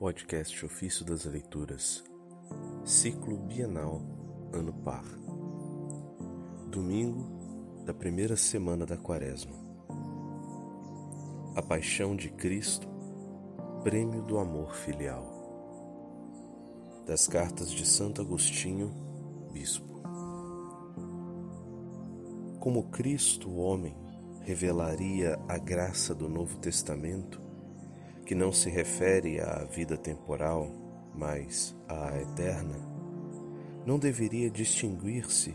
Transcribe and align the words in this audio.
Podcast 0.00 0.64
Ofício 0.64 1.04
das 1.04 1.26
Leituras, 1.26 2.02
Ciclo 2.86 3.36
Bienal, 3.36 4.00
Ano 4.50 4.72
Par. 4.72 5.04
Domingo 6.70 7.84
da 7.84 7.92
primeira 7.92 8.34
semana 8.34 8.86
da 8.86 8.96
Quaresma. 8.96 9.52
A 11.54 11.60
Paixão 11.60 12.16
de 12.16 12.30
Cristo, 12.30 12.88
Prêmio 13.82 14.22
do 14.22 14.38
Amor 14.38 14.74
Filial. 14.74 15.22
Das 17.06 17.28
Cartas 17.28 17.70
de 17.70 17.84
Santo 17.84 18.22
Agostinho, 18.22 18.90
Bispo. 19.52 20.00
Como 22.58 22.84
Cristo, 22.84 23.54
homem, 23.54 23.94
revelaria 24.40 25.38
a 25.46 25.58
graça 25.58 26.14
do 26.14 26.26
Novo 26.26 26.56
Testamento, 26.56 27.49
que 28.30 28.34
não 28.36 28.52
se 28.52 28.70
refere 28.70 29.40
à 29.40 29.64
vida 29.64 29.96
temporal, 29.96 30.70
mas 31.12 31.74
à 31.88 32.16
eterna, 32.16 32.76
não 33.84 33.98
deveria 33.98 34.48
distinguir-se 34.48 35.52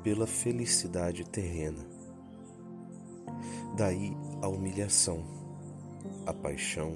pela 0.00 0.24
felicidade 0.24 1.24
terrena. 1.24 1.84
Daí 3.76 4.16
a 4.40 4.46
humilhação, 4.46 5.24
a 6.24 6.32
paixão, 6.32 6.92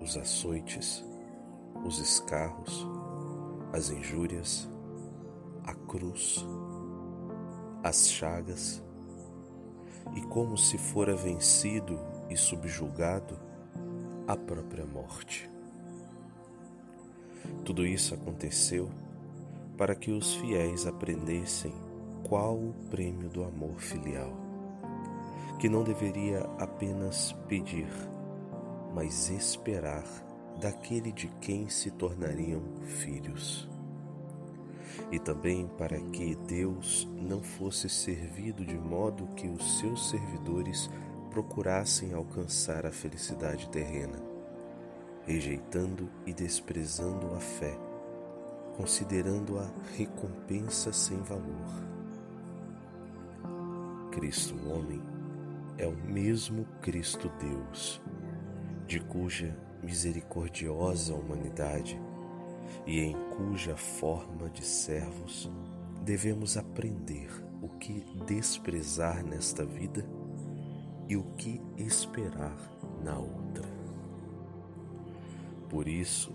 os 0.00 0.16
açoites, 0.16 1.04
os 1.84 1.98
escarros, 1.98 2.88
as 3.70 3.90
injúrias, 3.90 4.66
a 5.62 5.74
cruz, 5.74 6.42
as 7.84 8.08
chagas, 8.08 8.82
e 10.14 10.22
como 10.22 10.56
se 10.56 10.78
fora 10.78 11.14
vencido 11.14 12.00
e 12.30 12.36
subjugado, 12.38 13.44
a 14.26 14.36
própria 14.36 14.84
morte. 14.84 15.48
Tudo 17.64 17.86
isso 17.86 18.14
aconteceu 18.14 18.90
para 19.76 19.94
que 19.94 20.10
os 20.10 20.34
fiéis 20.34 20.86
aprendessem 20.86 21.72
qual 22.24 22.56
o 22.56 22.74
prêmio 22.90 23.28
do 23.28 23.44
amor 23.44 23.78
filial, 23.78 24.32
que 25.60 25.68
não 25.68 25.84
deveria 25.84 26.40
apenas 26.58 27.32
pedir, 27.48 27.88
mas 28.94 29.30
esperar 29.30 30.04
daquele 30.60 31.12
de 31.12 31.28
quem 31.40 31.68
se 31.68 31.90
tornariam 31.90 32.62
filhos. 32.84 33.68
E 35.12 35.18
também 35.20 35.68
para 35.78 36.00
que 36.00 36.34
Deus 36.34 37.06
não 37.20 37.42
fosse 37.42 37.88
servido 37.88 38.64
de 38.64 38.76
modo 38.76 39.28
que 39.36 39.46
os 39.46 39.78
seus 39.78 40.10
servidores 40.10 40.90
procurassem 41.36 42.14
alcançar 42.14 42.86
a 42.86 42.90
felicidade 42.90 43.68
terrena, 43.68 44.18
rejeitando 45.26 46.08
e 46.24 46.32
desprezando 46.32 47.34
a 47.34 47.38
fé, 47.38 47.78
considerando 48.74 49.58
a 49.58 49.70
recompensa 49.98 50.94
sem 50.94 51.18
valor. 51.18 51.84
Cristo 54.12 54.54
homem 54.66 55.02
é 55.76 55.86
o 55.86 55.94
mesmo 55.94 56.64
Cristo 56.80 57.30
Deus, 57.38 58.00
de 58.86 58.98
cuja 58.98 59.54
misericordiosa 59.82 61.12
humanidade 61.12 62.00
e 62.86 63.00
em 63.00 63.14
cuja 63.36 63.76
forma 63.76 64.48
de 64.48 64.64
servos 64.64 65.50
devemos 66.02 66.56
aprender 66.56 67.28
o 67.60 67.68
que 67.68 68.06
desprezar 68.26 69.22
nesta 69.22 69.66
vida 69.66 70.15
e 71.08 71.16
o 71.16 71.22
que 71.36 71.60
esperar 71.76 72.56
na 73.02 73.18
outra. 73.18 73.66
Por 75.68 75.86
isso, 75.86 76.32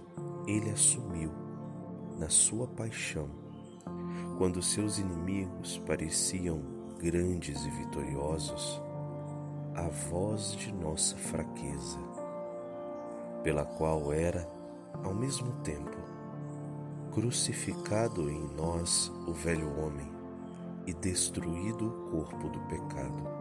ele 0.48 0.70
assumiu, 0.70 1.32
na 2.18 2.30
sua 2.30 2.68
paixão, 2.68 3.30
quando 4.38 4.62
seus 4.62 5.00
inimigos 5.00 5.78
pareciam 5.86 6.62
grandes 7.00 7.66
e 7.66 7.70
vitoriosos, 7.70 8.81
a 9.76 9.88
voz 10.10 10.52
de 10.52 10.72
nossa 10.72 11.16
fraqueza, 11.16 12.00
pela 13.44 13.66
qual 13.66 14.14
era, 14.14 14.48
ao 15.04 15.14
mesmo 15.14 15.52
tempo, 15.64 15.98
crucificado 17.12 18.30
em 18.30 18.42
nós 18.56 19.12
o 19.28 19.34
velho 19.34 19.68
homem 19.80 20.12
e 20.86 20.94
destruído 20.94 21.88
o 21.88 22.12
corpo 22.12 22.50
do 22.50 22.60
pecado 22.62 23.41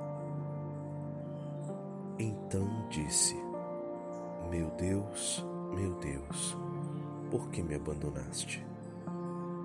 então 2.20 2.86
disse: 2.90 3.34
Meu 4.50 4.70
Deus, 4.72 5.44
meu 5.74 5.94
Deus, 5.94 6.56
por 7.30 7.48
que 7.48 7.62
me 7.62 7.74
abandonaste? 7.74 8.64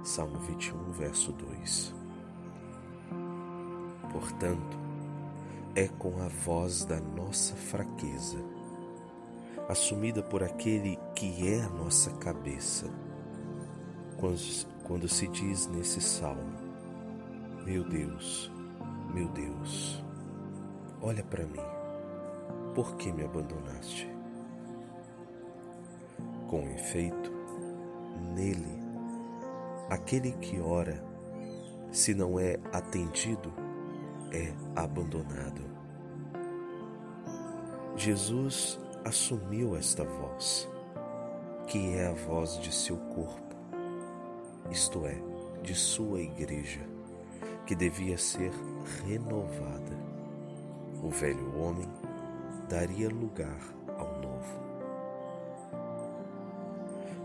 Salmo 0.04 0.40
21, 0.40 0.92
verso 0.92 1.34
2. 1.34 1.94
Portanto, 4.12 4.78
é 5.76 5.88
com 5.88 6.22
a 6.22 6.28
voz 6.28 6.86
da 6.86 7.00
nossa 7.02 7.56
fraqueza, 7.56 8.38
assumida 9.68 10.24
por 10.24 10.42
aquele 10.42 10.98
que 11.14 11.48
é 11.48 11.62
a 11.62 11.70
nossa 11.70 12.12
cabeça, 12.12 12.90
quando, 14.18 14.40
quando 14.84 15.10
se 15.10 15.28
diz 15.28 15.68
nesse 15.68 16.00
salmo: 16.00 16.54
Meu 17.66 17.84
Deus, 17.84 18.50
meu 19.14 19.28
Deus, 19.30 20.02
olha 21.02 21.24
para 21.24 21.46
mim 21.46 21.75
por 22.76 22.98
que 22.98 23.10
me 23.10 23.24
abandonaste? 23.24 24.06
Com 26.50 26.70
efeito, 26.72 27.32
nele, 28.36 28.78
aquele 29.90 30.34
que 30.34 30.60
ora, 30.60 31.02
se 31.90 32.14
não 32.14 32.38
é 32.38 32.60
atendido, 32.74 33.52
é 34.34 34.54
abandonado. 34.76 35.64
Jesus 37.96 38.78
assumiu 39.06 39.78
esta 39.78 40.04
voz, 40.04 40.70
que 41.68 41.96
é 41.96 42.08
a 42.08 42.14
voz 42.14 42.60
de 42.60 42.74
seu 42.74 42.98
corpo, 42.98 43.56
isto 44.70 45.06
é, 45.06 45.16
de 45.64 45.74
sua 45.74 46.20
igreja, 46.20 46.82
que 47.66 47.74
devia 47.74 48.18
ser 48.18 48.52
renovada. 49.08 49.96
O 51.02 51.10
velho 51.10 51.58
homem 51.58 51.88
daria 52.70 53.10
lugar 53.10 53.60
ao 53.98 54.20
novo. 54.22 54.66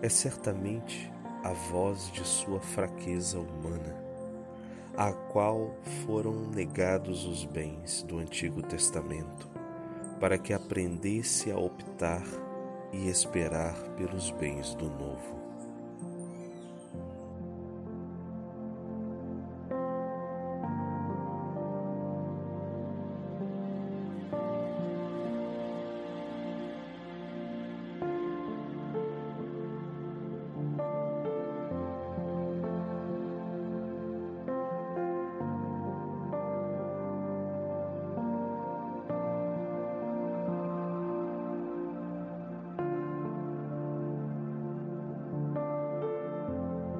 É 0.03 0.09
certamente 0.09 1.12
a 1.43 1.53
voz 1.53 2.11
de 2.12 2.27
sua 2.27 2.61
fraqueza 2.61 3.39
humana, 3.39 3.97
à 4.97 5.12
qual 5.12 5.75
foram 6.05 6.33
negados 6.50 7.25
os 7.25 7.45
bens 7.45 8.03
do 8.03 8.19
Antigo 8.19 8.62
Testamento, 8.62 9.49
para 10.19 10.37
que 10.37 10.53
aprendesse 10.53 11.50
a 11.50 11.56
optar 11.56 12.25
e 12.93 13.09
esperar 13.09 13.75
pelos 13.97 14.31
bens 14.33 14.75
do 14.75 14.91
Novo. 14.91 15.50